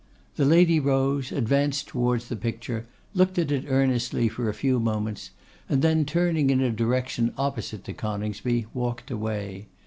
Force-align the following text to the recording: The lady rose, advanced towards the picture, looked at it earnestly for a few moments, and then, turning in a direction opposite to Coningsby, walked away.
The 0.35 0.45
lady 0.45 0.79
rose, 0.79 1.31
advanced 1.31 1.87
towards 1.87 2.27
the 2.27 2.35
picture, 2.35 2.87
looked 3.13 3.37
at 3.37 3.51
it 3.51 3.65
earnestly 3.67 4.29
for 4.29 4.49
a 4.49 4.53
few 4.55 4.79
moments, 4.79 5.29
and 5.69 5.83
then, 5.83 6.05
turning 6.05 6.49
in 6.49 6.59
a 6.59 6.71
direction 6.71 7.31
opposite 7.37 7.83
to 7.83 7.93
Coningsby, 7.93 8.65
walked 8.73 9.11
away. 9.11 9.67